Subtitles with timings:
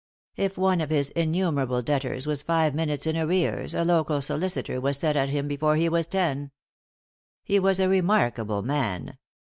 [0.35, 4.97] If one of his innumerable debtors was five minutes in arrears, a local solicitor was
[4.97, 6.49] set at him before he was ten.
[7.43, 9.19] He was a remarkable man.